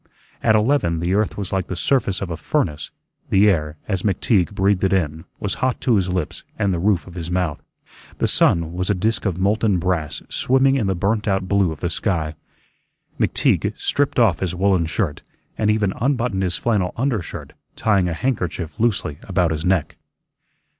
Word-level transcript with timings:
At 0.41 0.55
eleven 0.55 0.99
the 0.99 1.13
earth 1.13 1.37
was 1.37 1.53
like 1.53 1.67
the 1.67 1.75
surface 1.75 2.23
of 2.23 2.31
a 2.31 2.35
furnace; 2.35 2.89
the 3.29 3.47
air, 3.47 3.77
as 3.87 4.01
McTeague 4.01 4.51
breathed 4.55 4.83
it 4.83 4.91
in, 4.93 5.25
was 5.39 5.53
hot 5.61 5.79
to 5.81 5.95
his 5.95 6.09
lips 6.09 6.43
and 6.57 6.73
the 6.73 6.79
roof 6.79 7.05
of 7.05 7.13
his 7.13 7.29
mouth. 7.29 7.61
The 8.17 8.25
sun 8.27 8.73
was 8.73 8.89
a 8.89 8.95
disk 8.95 9.27
of 9.27 9.37
molten 9.39 9.77
brass 9.77 10.23
swimming 10.27 10.75
in 10.75 10.87
the 10.87 10.95
burnt 10.95 11.27
out 11.27 11.47
blue 11.47 11.71
of 11.71 11.81
the 11.81 11.89
sky. 11.91 12.33
McTeague 13.19 13.73
stripped 13.79 14.17
off 14.17 14.39
his 14.39 14.55
woollen 14.55 14.87
shirt, 14.87 15.21
and 15.55 15.69
even 15.69 15.93
unbuttoned 16.01 16.41
his 16.41 16.57
flannel 16.57 16.93
undershirt, 16.97 17.53
tying 17.75 18.09
a 18.09 18.13
handkerchief 18.13 18.79
loosely 18.79 19.19
about 19.29 19.51
his 19.51 19.63
neck. 19.63 19.97